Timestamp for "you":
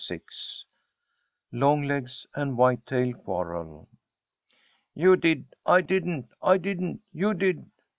4.95-5.15, 7.13-7.35